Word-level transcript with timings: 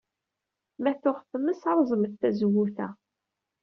Ma 0.81 0.91
tuɣ 1.01 1.17
tmes, 1.31 1.61
rẓemt 1.79 2.13
tazewwut-a. 2.21 2.87